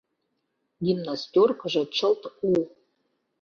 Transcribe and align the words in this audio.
Гимнастёркыжо 0.85 1.81
чылт 1.97 2.23
у. 2.51 2.53